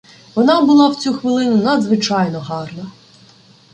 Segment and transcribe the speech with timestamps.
[0.35, 2.91] Вона була в цю хвилину надзвичайно гарна.